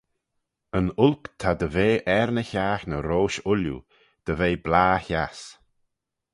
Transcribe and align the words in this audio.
"Yn 0.77 0.87
olk 1.05 1.23
ta 1.39 1.51
dy 1.59 1.67
ve 1.75 1.89
er 2.19 2.29
ny 2.35 2.43
haghney 2.51 3.03
roish 3.09 3.39
ooilley; 3.49 3.81
dy 4.25 4.33
ve 4.39 4.49
blah-hiass." 4.65 5.41